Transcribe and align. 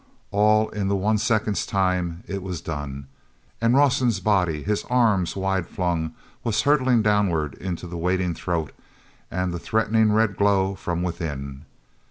All 0.31 0.69
in 0.69 0.87
the 0.87 0.95
one 0.95 1.19
second's 1.19 1.63
time, 1.63 2.23
it 2.25 2.41
was 2.41 2.59
done, 2.59 3.05
and 3.61 3.75
Rawson's 3.75 4.19
body, 4.19 4.63
his 4.63 4.83
arms 4.85 5.35
wide 5.35 5.67
flung, 5.67 6.15
was 6.43 6.63
hurtling 6.63 7.03
downward 7.03 7.53
into 7.53 7.85
the 7.85 7.99
waiting 7.99 8.33
throat 8.33 8.71
and 9.29 9.51
the 9.53 9.59
threatening 9.59 10.11
red 10.11 10.37
glow 10.37 10.73
from 10.73 11.03
within. 11.03 11.65